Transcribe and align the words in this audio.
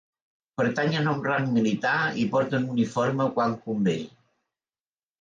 Pertanyen 0.61 1.09
a 1.11 1.13
un 1.17 1.21
rang 1.27 1.45
militar 1.59 1.95
i 2.23 2.25
porten 2.33 2.67
uniforme 2.79 3.31
quan 3.39 3.57
convé 3.69 3.99